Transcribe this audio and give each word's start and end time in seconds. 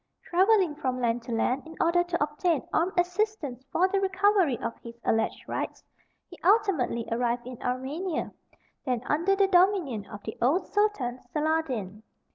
Travelling 0.23 0.73
from 0.73 0.99
land 0.99 1.21
to 1.25 1.31
land 1.31 1.61
in 1.67 1.75
order 1.79 2.03
to 2.03 2.23
obtain 2.23 2.67
armed 2.73 2.93
assistance 2.99 3.63
for 3.71 3.87
the 3.87 3.99
recovery 4.01 4.57
of 4.57 4.75
his 4.79 4.99
alleged 5.03 5.47
rights, 5.47 5.83
he 6.27 6.39
ultimately 6.43 7.07
arrived 7.11 7.45
in 7.45 7.61
Armenia, 7.61 8.31
then 8.83 9.03
under 9.05 9.35
the 9.35 9.45
dominion 9.47 10.07
of 10.07 10.23
the 10.23 10.35
old 10.41 10.65
Sultan 10.65 11.19
Saladin. 11.31 12.01